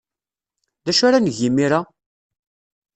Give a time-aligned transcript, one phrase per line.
[0.85, 1.79] D acu ara neg imir-a?